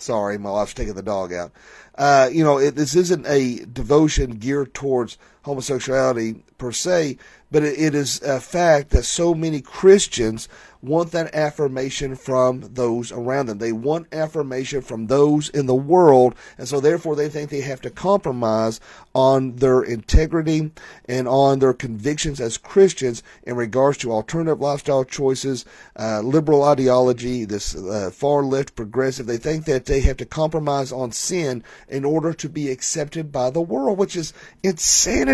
sorry, 0.03 0.39
my 0.39 0.51
wife's 0.51 0.75
taking 0.75 0.95
the 0.95 1.03
dog 1.03 1.33
out. 1.33 1.53
Uh, 1.97 2.29
you 2.33 2.43
know, 2.43 2.59
it, 2.59 2.77
this 2.77 2.97
isn't 2.97 3.27
a 3.27 3.65
devotion 3.67 4.33
geared 4.33 4.73
towards 4.73 5.19
homosexuality 5.43 6.43
per 6.59 6.71
se, 6.71 7.17
but 7.51 7.65
it, 7.65 7.95
is 7.95 8.23
a 8.23 8.39
fact 8.39 8.91
that 8.91 9.03
so 9.05 9.35
many 9.35 9.61
Christians 9.61 10.49
want 10.83 11.11
that 11.13 11.35
affirmation 11.35 12.15
from 12.15 12.61
those 12.75 13.13
around 13.13 13.47
them. 13.47 13.59
They 13.59 13.73
want 13.73 14.15
affirmation 14.15 14.81
from 14.81 15.09
those 15.09 15.49
in 15.49 15.67
the 15.67 15.75
world, 15.75 16.35
and 16.57 16.69
so 16.69 16.81
therefore 16.81 17.17
they 17.17 17.29
think 17.29 17.51
they 17.51 17.61
have 17.63 17.81
to 17.83 17.91
compromise 17.91 18.81
on 19.15 19.57
their 19.57 19.83
integrity 19.83 20.71
and 21.07 21.27
on 21.27 21.59
their 21.59 21.73
convictions 21.73 22.41
as 22.41 22.57
Christians 22.57 23.23
in 23.43 23.57
regards 23.57 23.99
to 23.99 24.13
alternative 24.13 24.61
lifestyle 24.61 25.05
choices, 25.05 25.65
uh, 25.99 26.21
liberal 26.21 26.63
ideology, 26.63 27.45
this 27.45 27.75
uh, 27.75 28.11
far 28.13 28.43
left 28.43 28.77
progressive. 28.77 29.27
They 29.27 29.39
think 29.39 29.65
that 29.65 29.87
they 29.87 30.01
have 30.01 30.19
to 30.19 30.27
compromise 30.27 30.93
on 30.93 31.13
sin 31.13 31.65
in 31.89 32.05
order 32.05 32.33
to 32.35 32.49
be 32.49 32.71
accepted 32.71 33.33
by 33.33 33.51
the 33.51 33.61
world, 33.61 33.99
which 33.99 34.17
is 34.17 34.33
insanity. 34.63 35.30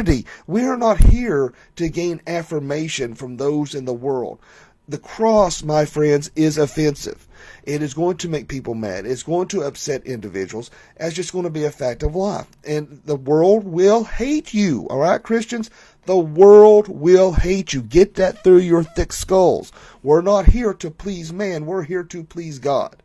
We 0.46 0.64
are 0.64 0.76
not 0.76 0.98
here 0.98 1.52
to 1.76 1.88
gain 1.88 2.20
affirmation 2.26 3.14
from 3.14 3.36
those 3.36 3.74
in 3.74 3.84
the 3.84 3.94
world 3.94 4.40
the 4.88 4.98
cross, 4.98 5.62
my 5.62 5.84
friends, 5.84 6.30
is 6.36 6.58
offensive. 6.58 7.26
It 7.64 7.82
is 7.82 7.94
going 7.94 8.18
to 8.18 8.28
make 8.28 8.48
people 8.48 8.74
mad. 8.74 9.04
It's 9.04 9.24
going 9.24 9.48
to 9.48 9.62
upset 9.62 10.06
individuals. 10.06 10.70
It's 10.96 11.16
just 11.16 11.32
going 11.32 11.44
to 11.44 11.50
be 11.50 11.64
a 11.64 11.70
fact 11.70 12.02
of 12.02 12.14
life. 12.14 12.46
And 12.64 13.00
the 13.04 13.16
world 13.16 13.64
will 13.64 14.04
hate 14.04 14.54
you. 14.54 14.86
All 14.88 14.98
right, 14.98 15.22
Christians? 15.22 15.70
The 16.04 16.16
world 16.16 16.86
will 16.88 17.32
hate 17.32 17.72
you. 17.72 17.82
Get 17.82 18.14
that 18.14 18.44
through 18.44 18.58
your 18.58 18.84
thick 18.84 19.12
skulls. 19.12 19.72
We're 20.02 20.22
not 20.22 20.46
here 20.46 20.72
to 20.74 20.90
please 20.90 21.32
man. 21.32 21.66
We're 21.66 21.82
here 21.82 22.04
to 22.04 22.22
please 22.22 22.60
God. 22.60 23.02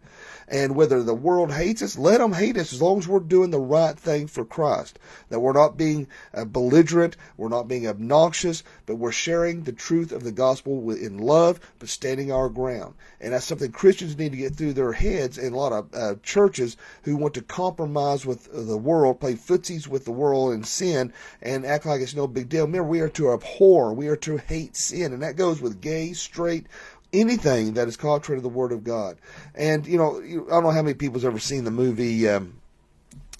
And 0.51 0.75
whether 0.75 1.01
the 1.01 1.13
world 1.13 1.53
hates 1.53 1.81
us, 1.81 1.97
let 1.97 2.17
them 2.17 2.33
hate 2.33 2.57
us 2.57 2.73
as 2.73 2.81
long 2.81 2.99
as 2.99 3.07
we're 3.07 3.21
doing 3.21 3.51
the 3.51 3.59
right 3.59 3.97
thing 3.97 4.27
for 4.27 4.43
Christ. 4.43 4.99
That 5.29 5.39
we're 5.39 5.53
not 5.53 5.77
being 5.77 6.07
uh, 6.33 6.43
belligerent, 6.43 7.15
we're 7.37 7.47
not 7.47 7.69
being 7.69 7.87
obnoxious, 7.87 8.61
but 8.85 8.97
we're 8.97 9.13
sharing 9.13 9.63
the 9.63 9.71
truth 9.71 10.11
of 10.11 10.23
the 10.23 10.31
gospel 10.33 10.91
in 10.91 11.19
love, 11.19 11.61
but 11.79 11.87
standing 11.87 12.33
our 12.33 12.49
ground. 12.49 12.95
And 13.21 13.31
that's 13.31 13.45
something 13.45 13.71
Christians 13.71 14.17
need 14.17 14.33
to 14.33 14.37
get 14.37 14.55
through 14.55 14.73
their 14.73 14.91
heads 14.91 15.37
in 15.37 15.53
a 15.53 15.57
lot 15.57 15.71
of 15.71 15.95
uh, 15.95 16.15
churches 16.21 16.75
who 17.03 17.15
want 17.15 17.35
to 17.35 17.41
compromise 17.41 18.25
with 18.25 18.49
the 18.51 18.77
world, 18.77 19.21
play 19.21 19.35
footsies 19.35 19.87
with 19.87 20.03
the 20.03 20.11
world 20.11 20.51
and 20.51 20.67
sin, 20.67 21.13
and 21.41 21.65
act 21.65 21.85
like 21.85 22.01
it's 22.01 22.13
no 22.13 22.27
big 22.27 22.49
deal. 22.49 22.65
Remember, 22.65 22.89
we 22.89 22.99
are 22.99 23.07
to 23.09 23.31
abhor, 23.31 23.93
we 23.93 24.09
are 24.09 24.17
to 24.17 24.35
hate 24.35 24.75
sin, 24.75 25.13
and 25.13 25.23
that 25.23 25.37
goes 25.37 25.61
with 25.61 25.79
gay, 25.79 26.11
straight, 26.11 26.65
anything 27.13 27.73
that 27.73 27.87
is 27.87 27.97
contrary 27.97 28.39
to 28.39 28.43
the 28.43 28.49
Word 28.49 28.71
of 28.71 28.83
God. 28.83 29.17
And, 29.55 29.85
you 29.85 29.97
know, 29.97 30.21
I 30.21 30.51
don't 30.51 30.63
know 30.63 30.71
how 30.71 30.81
many 30.81 30.93
people's 30.93 31.25
ever 31.25 31.39
seen 31.39 31.63
the 31.63 31.71
movie, 31.71 32.27
um, 32.29 32.61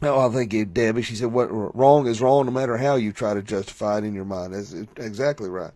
Oh, 0.04 0.28
I 0.28 0.34
think 0.34 0.52
it, 0.54 0.74
Debbie. 0.74 1.04
She 1.04 1.16
said, 1.16 1.32
"What 1.32 1.50
wrong 1.76 2.08
is 2.08 2.22
wrong, 2.22 2.48
no 2.48 2.52
matter 2.52 2.76
how 2.76 2.96
you 2.96 3.12
try 3.12 3.36
to 3.36 3.44
justify 3.44 4.00
it 4.00 4.04
in 4.04 4.16
your 4.16 4.26
mind." 4.26 4.54
That's 4.54 4.74
exactly 4.98 5.48
right. 5.48 5.72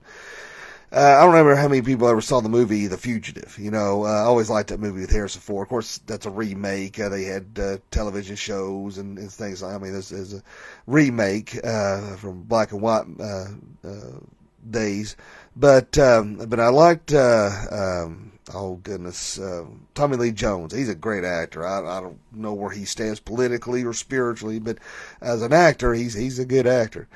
Uh, 0.92 1.18
I 1.18 1.22
don't 1.22 1.32
remember 1.32 1.56
how 1.56 1.68
many 1.68 1.82
people 1.82 2.08
ever 2.08 2.22
saw 2.22 2.40
the 2.42 2.50
movie 2.50 2.88
The 2.88 2.98
Fugitive. 2.98 3.58
You 3.60 3.70
know, 3.70 4.06
uh, 4.06 4.10
I 4.10 4.22
always 4.22 4.50
liked 4.50 4.70
that 4.70 4.80
movie 4.80 5.02
with 5.02 5.12
Harrison 5.12 5.42
Ford. 5.42 5.66
Of 5.66 5.70
course, 5.70 6.00
that's 6.08 6.26
a 6.26 6.30
remake. 6.30 7.00
Uh, 7.00 7.10
they 7.10 7.26
had 7.26 7.46
uh, 7.60 7.78
television 7.92 8.36
shows 8.36 8.98
and, 8.98 9.18
and 9.18 9.32
things. 9.32 9.62
Like, 9.62 9.76
I 9.76 9.78
mean, 9.78 9.94
this 9.94 10.12
is 10.12 10.36
a 10.36 10.44
remake 10.88 11.60
uh, 11.64 12.16
from 12.16 12.44
black 12.44 12.72
and 12.72 12.82
white 12.82 13.06
uh, 13.20 13.48
uh, 13.84 14.20
days. 14.70 15.16
But 15.56 15.98
um, 15.98 16.36
but 16.48 16.60
I 16.60 16.68
liked. 16.70 17.14
Uh, 17.14 17.50
um, 17.72 18.34
oh 18.54 18.76
goodness, 18.76 19.40
uh, 19.40 19.66
Tommy 19.94 20.18
Lee 20.18 20.32
Jones. 20.32 20.74
He's 20.74 20.90
a 20.90 20.96
great 20.96 21.24
actor. 21.24 21.66
I, 21.66 21.98
I 21.98 22.02
don't 22.02 22.20
know 22.34 22.54
where 22.54 22.72
he 22.72 22.86
stands 22.86 23.20
politically 23.20 23.84
or 23.84 23.94
spiritually, 23.94 24.60
but 24.60 24.78
as 25.22 25.42
an 25.42 25.54
actor, 25.54 25.94
he's 25.94 26.14
he's 26.14 26.40
a 26.40 26.46
good 26.46 26.68
actor. 26.68 27.08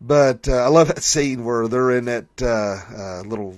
But 0.00 0.48
uh, 0.48 0.64
I 0.64 0.68
love 0.68 0.88
that 0.88 1.02
scene 1.02 1.44
where 1.44 1.68
they're 1.68 1.92
in 1.92 2.06
that 2.06 2.26
uh, 2.42 2.76
uh, 2.94 3.22
little 3.22 3.56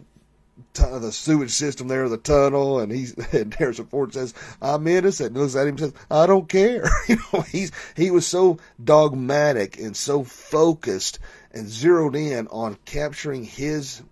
t- 0.75 0.83
the 0.85 1.13
sewage 1.13 1.51
system 1.51 1.89
there, 1.89 2.09
the 2.09 2.17
tunnel, 2.17 2.81
and 2.81 2.93
he's 2.93 3.13
and 3.33 3.53
Harrison 3.55 3.87
Ford 3.87 4.13
says, 4.13 4.35
"I'm 4.61 4.87
innocent." 4.87 5.31
And 5.31 5.39
looks 5.39 5.57
at 5.57 5.63
him 5.63 5.69
and 5.69 5.81
says, 5.81 5.93
"I 6.11 6.27
don't 6.27 6.49
care." 6.49 6.89
you 7.09 7.17
know, 7.33 7.41
he's 7.43 7.73
he 7.97 8.11
was 8.11 8.27
so 8.27 8.59
dogmatic 8.83 9.79
and 9.79 9.97
so 9.97 10.25
focused 10.25 11.19
and 11.53 11.69
zeroed 11.69 12.17
in 12.17 12.49
on 12.49 12.77
capturing 12.85 13.45
his 13.45 14.03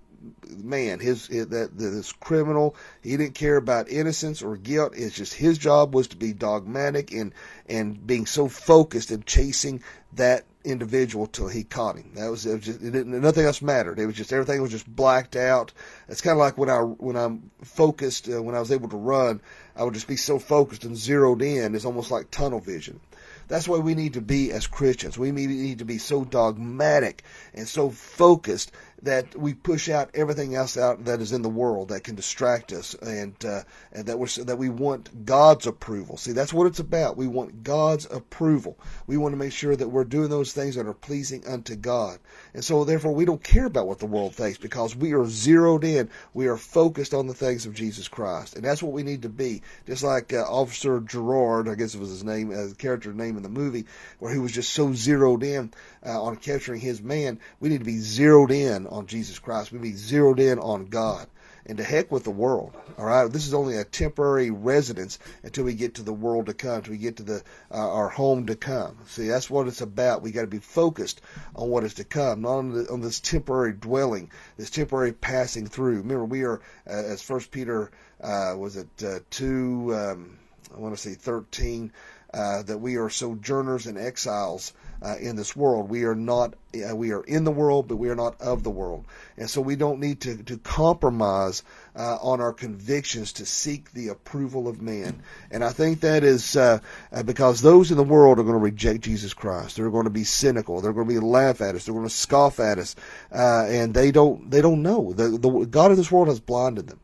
man, 0.63 1.01
his, 1.01 1.27
his 1.27 1.49
that 1.49 1.77
this 1.77 2.13
criminal, 2.13 2.77
he 3.03 3.17
didn't 3.17 3.35
care 3.35 3.57
about 3.57 3.89
innocence 3.89 4.43
or 4.43 4.57
guilt. 4.57 4.95
It's 4.97 5.15
just 5.15 5.35
his 5.35 5.59
job 5.59 5.95
was 5.95 6.09
to 6.09 6.17
be 6.17 6.33
dogmatic 6.33 7.13
and 7.13 7.33
and 7.69 8.07
being 8.07 8.27
so 8.27 8.49
focused 8.49 9.11
and 9.11 9.25
chasing 9.27 9.83
that 10.15 10.45
individual 10.65 11.27
till 11.27 11.49
he 11.49 11.63
caught 11.63 11.97
him. 11.97 12.13
That 12.15 12.31
was, 12.31 12.47
it 12.47 12.55
was 12.55 12.65
just 12.65 12.83
it 12.83 13.07
nothing 13.07 13.45
else 13.45 13.63
mattered. 13.63 13.99
It 13.99 14.07
was 14.07 14.17
just 14.17 14.33
everything 14.33 14.63
was 14.63 14.71
just 14.71 14.89
blacked 14.89 15.37
out. 15.37 15.73
It's 16.09 16.21
kind 16.21 16.33
of 16.33 16.39
like 16.39 16.59
when 16.59 16.71
I 16.71 16.79
when 16.79 17.17
I'm 17.17 17.51
focused 17.63 18.29
uh, 18.29 18.43
when 18.43 18.55
I 18.55 18.61
was 18.61 18.73
able 18.73 18.89
to 18.89 18.97
run, 18.97 19.41
I 19.77 19.85
would 19.85 19.95
just 19.95 20.09
be 20.09 20.17
so 20.17 20.39
focused 20.39 20.85
and 20.85 20.97
zeroed 20.97 21.43
in. 21.43 21.75
It's 21.75 21.85
almost 21.85 22.11
like 22.11 22.31
tunnel 22.31 22.61
vision. 22.61 23.01
That's 23.47 23.69
why 23.69 23.79
we 23.79 23.95
need 23.95 24.15
to 24.15 24.23
be 24.23 24.53
as 24.53 24.67
Christians. 24.67 25.19
We 25.19 25.31
need 25.31 25.81
to 25.81 25.85
be 25.85 25.99
so 25.99 26.25
dogmatic 26.25 27.25
and 27.53 27.69
so 27.69 27.91
focused 27.91 28.73
that 29.05 29.39
we 29.39 29.55
push 29.55 29.89
out 29.89 30.11
everything 30.15 30.55
else 30.55 30.77
out 30.77 31.05
that 31.05 31.21
is 31.21 31.33
in 31.33 31.43
the 31.43 31.49
world 31.49 31.89
that 31.89 32.05
can 32.05 32.15
distract 32.15 32.73
us, 32.73 32.95
and 32.95 33.35
uh, 33.45 33.63
and 33.93 34.07
that 34.07 34.19
we 34.19 34.29
that 34.45 34.59
we 34.59 34.69
want 34.69 35.25
God's 35.25 35.67
approval. 35.67 36.17
See, 36.17 36.33
that's 36.33 36.53
what 36.53 36.67
it's 36.67 36.79
about. 36.79 37.17
We 37.17 37.27
want 37.27 37.63
God's 37.63 38.07
approval. 38.11 38.79
We 39.07 39.17
want 39.17 39.33
to 39.33 39.39
make 39.39 39.53
sure 39.53 39.77
that 39.77 39.89
we're 39.89 40.05
doing 40.05 40.29
those 40.29 40.53
things 40.53 40.75
that 40.77 40.87
are 40.87 40.95
pleasing 40.95 41.47
unto 41.47 41.77
God, 41.77 42.19
and 42.55 42.65
so 42.65 42.85
therefore 42.85 43.13
we 43.13 43.25
don't 43.25 43.43
care 43.43 43.67
about 43.67 43.87
what 43.89 43.99
the 43.99 44.07
world 44.07 44.35
thinks 44.35 44.59
because 44.59 44.95
we 44.95 45.13
are 45.13 45.27
zeroed 45.27 45.85
in. 45.85 46.09
We 46.33 46.47
are 46.47 46.57
focused 46.57 47.13
on 47.13 47.27
the 47.27 47.35
things 47.35 47.67
of 47.67 47.75
Jesus 47.75 48.09
Christ, 48.09 48.55
and 48.55 48.65
that's 48.65 48.83
what 48.83 48.93
we 48.93 49.03
need 49.03 49.23
to 49.23 49.29
be. 49.29 49.63
Just 49.87 50.05
like 50.05 50.33
uh, 50.33 50.43
Officer 50.43 51.01
Gerard, 51.01 51.69
I 51.69 51.75
guess 51.75 51.95
it 51.95 52.01
was 52.01 52.11
his 52.11 52.25
name, 52.25 52.53
uh, 52.53 52.73
character 52.79 53.13
name 53.13 53.37
in 53.37 53.43
the 53.43 53.49
movie, 53.49 53.87
where 54.21 54.33
he 54.33 54.39
was 54.39 54.53
just 54.53 54.73
so 54.73 54.93
zeroed 54.95 55.43
in 55.43 55.73
uh, 56.07 56.23
on 56.23 56.37
capturing 56.37 56.81
his 56.81 57.03
man. 57.03 57.41
We 57.61 57.69
need 57.69 57.79
to 57.79 57.85
be 57.85 57.99
zeroed 57.99 58.51
in 58.51 58.87
on 58.87 59.07
Jesus 59.07 59.39
Christ. 59.39 59.73
We 59.73 59.79
need 59.79 59.89
to 59.89 59.93
be 59.93 59.99
zeroed 59.99 60.41
in 60.41 60.59
on 60.59 60.87
God. 60.87 61.27
And 61.67 61.79
to 61.79 61.85
heck 61.85 62.13
with 62.13 62.25
the 62.25 62.31
world. 62.31 62.77
All 62.99 63.07
right, 63.07 63.33
this 63.33 63.47
is 63.47 63.55
only 63.55 63.79
a 63.79 63.85
temporary 63.85 64.51
residence 64.51 65.19
until 65.43 65.65
we 65.65 65.75
get 65.75 65.95
to 65.95 66.03
the 66.03 66.13
world 66.13 66.47
to 66.47 66.55
come, 66.55 66.75
until 66.75 66.93
we 66.93 66.99
get 66.99 67.17
to 67.17 67.23
the 67.23 67.43
uh, 67.71 67.91
our 67.91 68.11
home 68.11 68.47
to 68.49 68.55
come. 68.55 68.99
See, 69.07 69.29
that's 69.29 69.49
what 69.49 69.67
it's 69.67 69.81
about. 69.81 70.21
We 70.21 70.31
got 70.31 70.43
to 70.43 70.47
be 70.47 70.59
focused 70.59 71.23
on 71.57 71.71
what 71.71 71.85
is 71.85 71.95
to 71.95 72.05
come, 72.05 72.43
not 72.43 72.59
on, 72.59 72.73
the, 72.73 72.93
on 72.93 73.01
this 73.01 73.19
temporary 73.19 73.73
dwelling, 73.73 74.31
this 74.59 74.69
temporary 74.69 75.13
passing 75.13 75.67
through. 75.67 76.03
Remember, 76.03 76.27
we 76.27 76.43
are, 76.43 76.61
uh, 76.87 76.93
as 76.93 77.23
First 77.23 77.51
Peter 77.51 77.91
uh, 78.21 78.55
was 78.59 78.77
it 78.77 78.89
uh, 79.03 79.21
two, 79.31 79.95
um, 79.95 80.39
I 80.75 80.79
want 80.79 80.95
to 80.95 81.01
say 81.01 81.15
thirteen, 81.15 81.93
uh, 82.35 82.63
that 82.65 82.79
we 82.79 82.97
are 82.97 83.09
sojourners 83.09 83.87
and 83.87 83.97
exiles 83.97 84.73
uh, 85.01 85.17
in 85.21 85.37
this 85.37 85.55
world. 85.55 85.89
We 85.89 86.05
are 86.05 86.17
not, 86.17 86.55
uh, 86.75 86.97
we 86.97 87.13
are 87.13 87.23
in 87.23 87.45
the 87.45 87.53
world, 87.53 87.87
but 87.87 87.97
we 87.97 88.09
are 88.09 88.17
not 88.17 88.41
of 88.41 88.65
the 88.65 88.71
world. 88.71 89.05
And 89.37 89.49
so 89.49 89.61
we 89.61 89.77
don't 89.77 90.01
need 90.01 90.23
to, 90.23 90.43
to 90.45 90.57
compromise 90.59 91.63
uh, 91.95 92.17
on 92.21 92.41
our 92.41 92.53
convictions 92.53 93.35
to 93.35 93.47
seek 93.47 93.93
the 93.93 94.09
approval 94.09 94.67
of 94.67 94.83
man. 94.83 95.23
And 95.53 95.63
I 95.63 95.71
think 95.71 96.01
that 96.01 96.25
is 96.25 96.57
uh, 96.57 96.81
because 97.25 97.61
those 97.61 97.93
in 97.93 97.97
the 97.97 98.03
world 98.03 98.41
are 98.41 98.43
going 98.45 98.55
to 98.55 98.59
reject 98.59 99.03
Jesus 99.03 99.33
Christ. 99.33 99.77
They're 99.77 99.91
going 99.91 100.05
to 100.05 100.11
be 100.11 100.25
cynical. 100.25 100.81
They're 100.81 100.93
going 100.93 101.07
to 101.09 101.15
be 101.15 101.21
laugh 101.21 101.61
at 101.61 101.77
us. 101.77 101.85
They're 101.85 101.95
going 101.95 102.09
to 102.09 102.15
scoff 102.15 102.59
at 102.59 102.79
us, 102.79 102.97
uh, 103.31 103.67
and 103.69 103.95
they 103.95 104.11
don't 104.11 104.51
they 104.51 104.61
don't 104.61 104.83
know. 104.83 105.13
The, 105.13 105.39
the 105.39 105.67
God 105.67 105.93
of 105.93 105.97
this 105.97 106.11
world 106.11 106.29
has 106.29 106.41
blinded 106.41 106.89
them. 106.89 106.99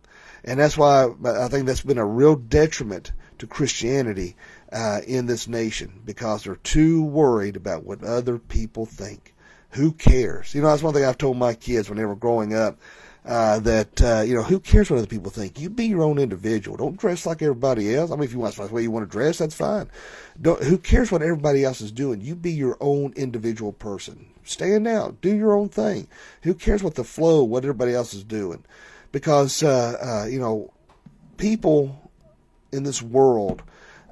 And 0.44 0.58
that's 0.58 0.76
why 0.76 1.08
I 1.24 1.48
think 1.48 1.66
that's 1.66 1.82
been 1.82 1.98
a 1.98 2.06
real 2.06 2.36
detriment 2.36 3.12
to 3.38 3.46
Christianity 3.46 4.36
uh, 4.72 5.00
in 5.06 5.26
this 5.26 5.48
nation 5.48 6.00
because 6.04 6.44
they're 6.44 6.56
too 6.56 7.02
worried 7.02 7.56
about 7.56 7.84
what 7.84 8.04
other 8.04 8.38
people 8.38 8.86
think. 8.86 9.34
Who 9.70 9.92
cares? 9.92 10.54
You 10.54 10.62
know, 10.62 10.68
that's 10.68 10.82
one 10.82 10.94
thing 10.94 11.04
I've 11.04 11.18
told 11.18 11.36
my 11.36 11.54
kids 11.54 11.88
when 11.88 11.98
they 11.98 12.04
were 12.04 12.16
growing 12.16 12.54
up. 12.54 12.78
Uh, 13.22 13.60
that 13.60 14.00
uh, 14.00 14.22
you 14.22 14.34
know, 14.34 14.42
who 14.42 14.58
cares 14.58 14.88
what 14.88 14.96
other 14.96 15.06
people 15.06 15.30
think? 15.30 15.60
You 15.60 15.68
be 15.68 15.84
your 15.84 16.02
own 16.02 16.18
individual. 16.18 16.78
Don't 16.78 16.96
dress 16.96 17.26
like 17.26 17.42
everybody 17.42 17.94
else. 17.94 18.10
I 18.10 18.14
mean, 18.14 18.24
if 18.24 18.32
you 18.32 18.38
want 18.38 18.54
to 18.54 18.66
the 18.66 18.72
way 18.72 18.80
you 18.80 18.90
want 18.90 19.06
to 19.06 19.12
dress, 19.12 19.36
that's 19.36 19.54
fine. 19.54 19.90
Don't, 20.40 20.62
who 20.62 20.78
cares 20.78 21.12
what 21.12 21.20
everybody 21.20 21.62
else 21.62 21.82
is 21.82 21.92
doing? 21.92 22.22
You 22.22 22.34
be 22.34 22.52
your 22.52 22.78
own 22.80 23.12
individual 23.16 23.72
person. 23.72 24.30
Stand 24.42 24.88
out. 24.88 25.20
Do 25.20 25.34
your 25.36 25.52
own 25.52 25.68
thing. 25.68 26.08
Who 26.42 26.54
cares 26.54 26.82
what 26.82 26.94
the 26.94 27.04
flow, 27.04 27.44
what 27.44 27.62
everybody 27.62 27.92
else 27.92 28.14
is 28.14 28.24
doing? 28.24 28.64
Because 29.12 29.62
uh, 29.62 30.22
uh, 30.22 30.26
you 30.26 30.38
know, 30.38 30.72
people 31.36 32.10
in 32.72 32.84
this 32.84 33.02
world 33.02 33.62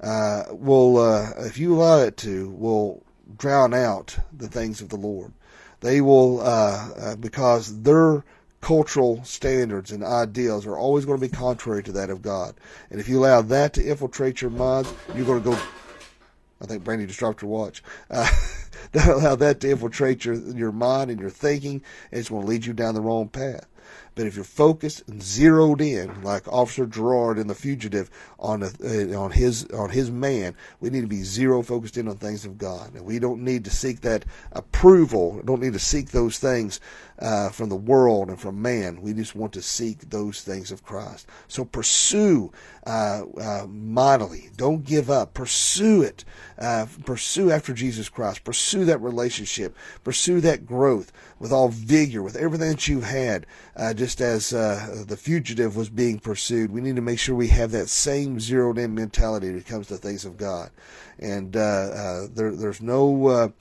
uh, 0.03 0.45
will, 0.51 0.99
uh, 0.99 1.31
if 1.39 1.59
you 1.59 1.77
allow 1.77 2.01
it 2.01 2.17
to, 2.19 2.51
will 2.51 3.03
drown 3.37 3.75
out 3.75 4.19
the 4.33 4.49
things 4.49 4.81
of 4.81 4.89
the 4.89 4.97
Lord. 4.97 5.33
They 5.81 6.01
will, 6.01 6.41
uh, 6.41 6.91
uh, 6.97 7.17
because 7.17 7.83
their 7.83 8.25
cultural 8.61 9.23
standards 9.25 9.93
and 9.93 10.03
ideals 10.03 10.67
are 10.67 10.77
always 10.77 11.05
going 11.05 11.21
to 11.21 11.27
be 11.27 11.35
contrary 11.35 11.83
to 11.85 11.93
that 11.93 12.11
of 12.11 12.23
God. 12.23 12.55
And 12.91 12.99
if 12.99 13.09
you 13.09 13.21
allow 13.21 13.43
that 13.43 13.75
to 13.75 13.89
infiltrate 13.89 14.43
your 14.43 14.51
minds, 14.51 14.93
you're 15.15 15.27
going 15.27 15.43
to 15.43 15.51
go. 15.51 15.59
I 16.61 16.67
think 16.67 16.83
Brandy 16.83 17.07
just 17.07 17.21
dropped 17.21 17.43
her 17.43 17.47
watch. 17.47 17.85
Uh, 18.11 18.29
allow 19.07 19.37
that 19.37 19.61
to 19.61 19.71
infiltrate 19.71 20.25
your 20.25 20.35
your 20.35 20.73
mind 20.73 21.11
and 21.11 21.21
your 21.21 21.31
thinking, 21.31 21.83
and 22.11 22.19
it's 22.19 22.31
going 22.31 22.43
to 22.43 22.49
lead 22.49 22.67
you 22.67 22.73
down 22.73 22.95
the 22.95 23.01
wrong 23.01 23.29
path. 23.29 23.67
But 24.19 24.27
if 24.27 24.35
you're 24.35 24.43
focused 24.43 25.07
and 25.07 25.23
zeroed 25.23 25.81
in, 25.81 26.23
like 26.25 26.49
Officer 26.49 26.87
Gerard 26.87 27.39
in 27.39 27.47
The 27.47 27.55
Fugitive, 27.55 28.11
on 28.41 28.65
a, 28.65 28.67
uh, 28.67 29.17
on 29.17 29.31
his 29.31 29.65
on 29.67 29.91
his 29.91 30.11
man, 30.11 30.57
we 30.81 30.91
need 30.91 31.03
to 31.03 31.07
be 31.07 31.23
zero 31.23 31.63
focused 31.63 31.97
in 31.97 32.09
on 32.09 32.17
things 32.17 32.45
of 32.45 32.59
God, 32.59 32.95
and 32.95 33.05
we 33.05 33.21
don't 33.21 33.45
need 33.45 33.65
to 33.67 33.71
seek 33.71 34.01
that 34.01 34.25
approval. 34.51 35.35
We 35.35 35.43
Don't 35.43 35.63
need 35.63 35.75
to 35.75 35.79
seek 35.79 36.11
those 36.11 36.37
things 36.37 36.81
uh, 37.21 37.51
from 37.51 37.69
the 37.69 37.77
world 37.77 38.29
and 38.29 38.41
from 38.41 38.61
man. 38.61 39.01
We 39.03 39.13
just 39.13 39.35
want 39.35 39.53
to 39.55 39.63
seek 39.63 40.11
those 40.11 40.43
things 40.43 40.71
of 40.71 40.85
Christ. 40.85 41.27
So 41.49 41.65
pursue 41.65 42.53
uh, 42.87 43.23
uh, 43.41 43.67
mightily. 43.69 44.51
Don't 44.57 44.85
give 44.85 45.11
up. 45.11 45.35
Pursue 45.35 46.03
it. 46.03 46.25
Uh, 46.59 46.87
pursue 47.05 47.51
after 47.51 47.73
Jesus 47.73 48.09
Christ. 48.09 48.45
Pursue 48.45 48.85
that 48.87 49.01
relationship. 49.01 49.77
Pursue 50.05 50.41
that 50.43 50.67
growth 50.67 51.13
with 51.39 51.53
all 51.53 51.69
vigor, 51.69 52.23
with 52.23 52.37
everything 52.37 52.71
that 52.71 52.89
you've 52.89 53.05
had. 53.05 53.47
Uh, 53.77 53.93
just 54.09 54.23
as 54.23 54.55
uh, 54.55 55.05
the 55.07 55.19
fugitive 55.19 55.77
was 55.77 55.91
being 55.91 56.19
pursued, 56.19 56.73
we 56.73 56.81
need 56.81 56.97
to 56.97 57.03
make 57.03 57.19
sure 57.19 57.35
we 57.35 57.49
have 57.49 57.73
that 57.73 57.91
same 57.91 58.41
zeroed 58.41 58.79
in 58.79 58.95
mentality 58.95 59.49
when 59.49 59.59
it 59.59 59.67
comes 59.67 59.87
to 59.87 59.99
things 59.99 60.25
of 60.25 60.39
God. 60.39 60.71
And 61.19 61.53
there, 61.53 62.53
there's 62.57 62.81
no 62.81 63.53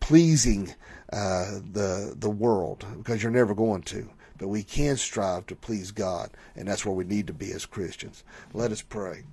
pleasing 0.00 0.74
uh, 1.12 1.60
the 1.70 2.14
the 2.16 2.30
world 2.30 2.86
because 2.96 3.22
you're 3.22 3.30
never 3.30 3.54
going 3.54 3.82
to. 3.82 4.08
But 4.38 4.48
we 4.48 4.62
can 4.62 4.96
strive 4.96 5.46
to 5.48 5.54
please 5.54 5.90
God, 5.90 6.30
and 6.56 6.66
that's 6.66 6.86
where 6.86 6.94
we 6.94 7.04
need 7.04 7.26
to 7.26 7.34
be 7.34 7.52
as 7.52 7.66
Christians. 7.66 8.24
Let 8.54 8.72
us 8.72 8.80
pray. 8.80 9.24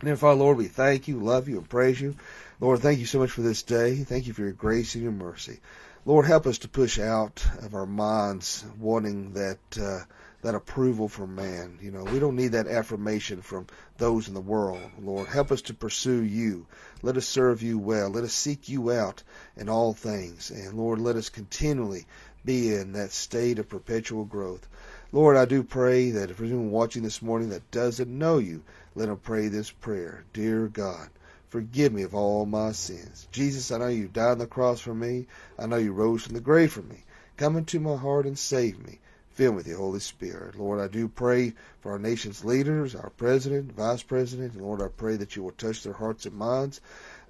And 0.00 0.08
then, 0.08 0.16
Father, 0.16 0.38
Lord, 0.38 0.58
we 0.58 0.66
thank 0.66 1.08
you, 1.08 1.18
love 1.18 1.48
you, 1.48 1.56
and 1.56 1.68
praise 1.68 1.98
you. 1.98 2.14
Lord, 2.60 2.80
thank 2.80 2.98
you 2.98 3.06
so 3.06 3.18
much 3.18 3.30
for 3.30 3.40
this 3.40 3.62
day. 3.62 4.04
Thank 4.04 4.26
you 4.26 4.34
for 4.34 4.42
your 4.42 4.52
grace 4.52 4.94
and 4.94 5.02
your 5.02 5.12
mercy. 5.12 5.60
Lord, 6.06 6.24
help 6.24 6.46
us 6.46 6.58
to 6.58 6.68
push 6.68 6.98
out 6.98 7.44
of 7.60 7.74
our 7.74 7.86
minds 7.86 8.64
wanting 8.78 9.34
that 9.34 9.58
uh, 9.78 10.00
that 10.42 10.54
approval 10.54 11.08
from 11.08 11.34
man. 11.34 11.78
You 11.82 11.90
know, 11.90 12.04
we 12.04 12.18
don't 12.18 12.36
need 12.36 12.52
that 12.52 12.66
affirmation 12.66 13.42
from 13.42 13.66
those 13.98 14.26
in 14.26 14.32
the 14.32 14.40
world. 14.40 14.80
Lord, 14.98 15.28
help 15.28 15.52
us 15.52 15.60
to 15.62 15.74
pursue 15.74 16.22
you. 16.22 16.66
Let 17.02 17.18
us 17.18 17.28
serve 17.28 17.62
you 17.62 17.78
well. 17.78 18.08
Let 18.08 18.24
us 18.24 18.32
seek 18.32 18.68
you 18.68 18.90
out 18.90 19.22
in 19.56 19.68
all 19.68 19.92
things. 19.92 20.50
And 20.50 20.72
Lord, 20.72 20.98
let 20.98 21.16
us 21.16 21.28
continually 21.28 22.06
be 22.46 22.72
in 22.74 22.92
that 22.94 23.12
state 23.12 23.58
of 23.58 23.68
perpetual 23.68 24.24
growth. 24.24 24.66
Lord, 25.12 25.36
I 25.36 25.44
do 25.44 25.62
pray 25.62 26.12
that 26.12 26.30
if 26.30 26.38
there's 26.38 26.50
anyone 26.50 26.70
watching 26.70 27.02
this 27.02 27.20
morning 27.20 27.50
that 27.50 27.70
doesn't 27.70 28.08
know 28.08 28.38
you, 28.38 28.62
let 28.94 29.08
them 29.08 29.18
pray 29.18 29.48
this 29.48 29.70
prayer. 29.70 30.24
Dear 30.32 30.68
God, 30.68 31.10
forgive 31.50 31.92
me 31.92 32.02
of 32.02 32.14
all 32.14 32.46
my 32.46 32.72
sins. 32.72 33.28
Jesus, 33.32 33.70
I 33.70 33.78
know 33.78 33.88
you 33.88 34.08
died 34.08 34.32
on 34.32 34.38
the 34.38 34.46
cross 34.46 34.80
for 34.80 34.94
me. 34.94 35.26
I 35.58 35.66
know 35.66 35.76
you 35.76 35.92
rose 35.92 36.22
from 36.22 36.34
the 36.34 36.40
grave 36.40 36.72
for 36.72 36.82
me. 36.82 37.04
Come 37.36 37.56
into 37.56 37.80
my 37.80 37.96
heart 37.96 38.24
and 38.24 38.38
save 38.38 38.84
me. 38.86 39.00
Fill 39.30 39.52
me 39.52 39.56
with 39.56 39.66
the 39.66 39.76
Holy 39.76 40.00
Spirit. 40.00 40.58
Lord, 40.58 40.80
I 40.80 40.88
do 40.88 41.08
pray 41.08 41.54
for 41.80 41.92
our 41.92 41.98
nation's 41.98 42.44
leaders, 42.44 42.94
our 42.94 43.10
president, 43.10 43.72
vice 43.72 44.02
president, 44.02 44.54
and 44.54 44.62
Lord, 44.62 44.82
I 44.82 44.88
pray 44.88 45.16
that 45.16 45.36
you 45.36 45.42
will 45.42 45.52
touch 45.52 45.82
their 45.82 45.92
hearts 45.92 46.26
and 46.26 46.34
minds 46.34 46.80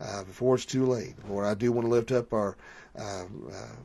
uh, 0.00 0.24
before 0.24 0.54
it's 0.54 0.64
too 0.64 0.86
late. 0.86 1.14
Lord, 1.28 1.46
I 1.46 1.54
do 1.54 1.72
want 1.72 1.86
to 1.86 1.90
lift 1.90 2.12
up 2.12 2.32
our 2.32 2.56
uh, 2.98 3.24
uh, 3.52 3.76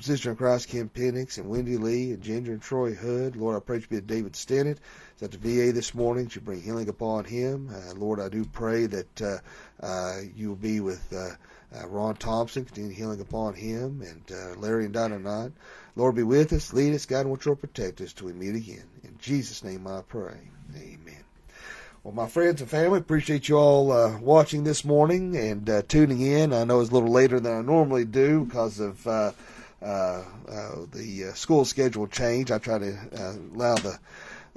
Sister 0.00 0.30
in 0.30 0.36
Christ, 0.36 0.68
Kim 0.68 0.88
Penix, 0.88 1.38
and 1.38 1.48
Wendy 1.48 1.76
Lee, 1.76 2.12
and 2.12 2.22
Ginger 2.22 2.52
and 2.52 2.62
Troy 2.62 2.94
Hood. 2.94 3.36
Lord, 3.36 3.56
I 3.56 3.60
pray 3.60 3.80
to 3.80 3.88
be 3.88 3.96
with 3.96 4.06
David 4.06 4.32
Stennett. 4.32 4.78
Is 5.16 5.22
at 5.22 5.30
the 5.32 5.38
VA 5.38 5.72
this 5.72 5.94
morning. 5.94 6.28
To 6.28 6.40
bring 6.40 6.60
healing 6.60 6.88
upon 6.88 7.24
him. 7.24 7.70
Uh, 7.72 7.94
Lord, 7.94 8.20
I 8.20 8.28
do 8.28 8.44
pray 8.44 8.86
that 8.86 9.22
uh, 9.22 9.38
uh, 9.80 10.20
you 10.34 10.48
will 10.48 10.56
be 10.56 10.80
with 10.80 11.12
uh, 11.12 11.30
uh, 11.74 11.86
Ron 11.88 12.16
Thompson, 12.16 12.64
continue 12.64 12.92
healing 12.92 13.20
upon 13.20 13.54
him, 13.54 14.02
and 14.02 14.22
uh, 14.30 14.58
Larry 14.58 14.84
and 14.84 14.94
Donna 14.94 15.18
Knott. 15.18 15.52
Lord, 15.94 16.14
be 16.14 16.22
with 16.22 16.52
us, 16.52 16.72
lead 16.72 16.94
us, 16.94 17.06
God, 17.06 17.20
and 17.20 17.30
watch 17.30 17.46
will 17.46 17.56
protect 17.56 18.00
us 18.00 18.12
till 18.12 18.26
we 18.26 18.32
meet 18.32 18.54
again. 18.54 18.84
In 19.02 19.16
Jesus' 19.18 19.64
name 19.64 19.86
I 19.86 20.02
pray. 20.02 20.36
Amen. 20.76 21.24
Well, 22.04 22.14
my 22.14 22.28
friends 22.28 22.60
and 22.60 22.70
family, 22.70 23.00
appreciate 23.00 23.48
you 23.48 23.56
all 23.56 23.90
uh, 23.90 24.18
watching 24.18 24.62
this 24.62 24.84
morning 24.84 25.36
and 25.36 25.68
uh, 25.68 25.82
tuning 25.88 26.20
in. 26.20 26.52
I 26.52 26.64
know 26.64 26.80
it's 26.80 26.90
a 26.90 26.94
little 26.94 27.10
later 27.10 27.40
than 27.40 27.58
I 27.58 27.62
normally 27.62 28.04
do 28.04 28.44
because 28.44 28.78
of 28.78 29.04
uh, 29.06 29.32
uh, 29.82 30.22
uh, 30.48 30.86
the 30.92 31.28
uh, 31.30 31.34
school 31.34 31.64
schedule 31.64 32.06
change. 32.06 32.50
I 32.50 32.58
try 32.58 32.78
to 32.78 32.92
uh, 32.92 33.34
allow 33.54 33.74
the 33.76 33.98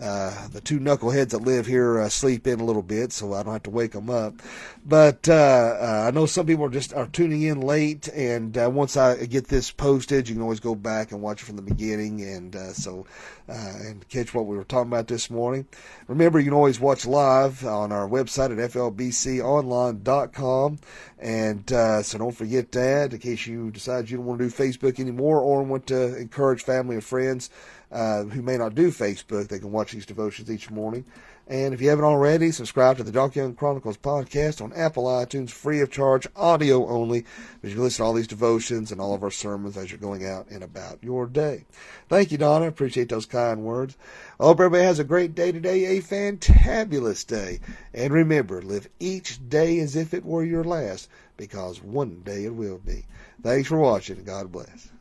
uh, 0.01 0.47
the 0.47 0.61
two 0.61 0.79
knuckleheads 0.79 1.31
that 1.31 1.41
live 1.41 1.65
here 1.65 1.99
uh, 1.99 2.07
sleep 2.07 2.47
in 2.47 2.61
a 2.61 2.63
little 2.63 2.81
bit, 2.81 3.11
so 3.11 3.33
I 3.33 3.43
don't 3.43 3.51
have 3.51 3.63
to 3.63 3.69
wake 3.69 3.91
them 3.91 4.09
up. 4.09 4.33
But 4.85 5.27
uh, 5.27 5.33
uh, 5.33 6.05
I 6.07 6.11
know 6.11 6.25
some 6.25 6.45
people 6.45 6.65
are 6.65 6.69
just 6.69 6.93
are 6.93 7.07
tuning 7.07 7.41
in 7.41 7.59
late, 7.59 8.07
and 8.07 8.57
uh, 8.57 8.69
once 8.71 8.95
I 8.95 9.25
get 9.25 9.47
this 9.49 9.71
posted, 9.71 10.29
you 10.29 10.35
can 10.35 10.41
always 10.41 10.61
go 10.61 10.73
back 10.73 11.11
and 11.11 11.21
watch 11.21 11.41
it 11.41 11.45
from 11.45 11.57
the 11.57 11.61
beginning, 11.61 12.21
and 12.21 12.55
so 12.73 13.07
uh, 13.49 13.73
and 13.81 14.07
catch 14.09 14.33
what 14.33 14.45
we 14.45 14.55
were 14.55 14.63
talking 14.63 14.91
about 14.91 15.07
this 15.07 15.29
morning. 15.29 15.67
Remember, 16.07 16.39
you 16.39 16.45
can 16.45 16.53
always 16.53 16.79
watch 16.79 17.05
live 17.05 17.65
on 17.65 17.91
our 17.91 18.07
website 18.07 18.51
at 18.51 18.71
flbconline.com, 18.71 20.79
and 21.19 21.73
uh, 21.73 22.03
so 22.03 22.17
don't 22.17 22.35
forget 22.35 22.71
that 22.71 23.13
in 23.13 23.19
case 23.19 23.47
you 23.47 23.71
decide 23.71 24.09
you 24.09 24.17
don't 24.17 24.25
want 24.25 24.39
to 24.39 24.49
do 24.49 24.55
Facebook 24.55 24.99
anymore 24.99 25.41
or 25.41 25.63
want 25.63 25.87
to 25.87 26.17
encourage 26.17 26.63
family 26.63 26.95
and 26.95 27.03
friends 27.03 27.49
uh, 27.91 28.23
who 28.23 28.41
may 28.41 28.57
not 28.57 28.75
do 28.75 28.91
Facebook, 28.91 29.47
they 29.47 29.59
can 29.59 29.71
watch 29.71 29.91
these 29.91 30.05
devotions 30.05 30.51
each 30.51 30.69
morning. 30.69 31.05
And 31.49 31.73
if 31.73 31.81
you 31.81 31.89
haven't 31.89 32.05
already, 32.05 32.51
subscribe 32.51 32.97
to 32.97 33.03
the 33.03 33.11
Doc 33.11 33.35
Young 33.35 33.55
Chronicles 33.55 33.97
podcast 33.97 34.61
on 34.61 34.71
Apple 34.73 35.05
iTunes, 35.05 35.49
free 35.49 35.81
of 35.81 35.89
charge, 35.89 36.27
audio 36.35 36.87
only. 36.87 37.25
But 37.59 37.69
you 37.69 37.75
can 37.75 37.83
listen 37.83 38.03
to 38.03 38.07
all 38.07 38.13
these 38.13 38.27
devotions 38.27 38.91
and 38.91 39.01
all 39.01 39.15
of 39.15 39.23
our 39.23 39.31
sermons 39.31 39.75
as 39.75 39.89
you're 39.89 39.97
going 39.97 40.23
out 40.23 40.47
and 40.51 40.63
about 40.63 41.03
your 41.03 41.25
day. 41.25 41.65
Thank 42.07 42.31
you, 42.31 42.37
Donna. 42.37 42.67
Appreciate 42.67 43.09
those 43.09 43.25
kind 43.25 43.63
words. 43.63 43.97
I 44.39 44.43
hope 44.43 44.59
everybody 44.59 44.83
has 44.83 44.99
a 44.99 45.03
great 45.03 45.33
day 45.33 45.51
today, 45.51 45.97
a 45.97 46.03
fantabulous 46.03 47.25
day. 47.25 47.61
And 47.95 48.13
remember, 48.13 48.61
live 48.61 48.87
each 48.99 49.39
day 49.49 49.79
as 49.79 49.95
if 49.95 50.13
it 50.13 50.23
were 50.23 50.43
your 50.43 50.63
last, 50.63 51.09
because 51.35 51.81
one 51.81 52.21
day 52.21 52.45
it 52.45 52.53
will 52.53 52.77
be. 52.77 53.05
Thanks 53.41 53.67
for 53.67 53.79
watching. 53.79 54.23
God 54.23 54.51
bless. 54.51 54.91